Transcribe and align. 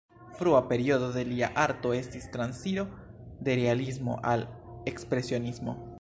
Frua 0.37 0.61
periodo 0.69 1.09
de 1.17 1.21
lia 1.33 1.49
arto 1.65 1.91
estis 1.97 2.25
transiro 2.37 2.87
de 3.49 3.59
realismo 3.61 4.19
al 4.33 4.51
ekspresionismo. 4.95 5.81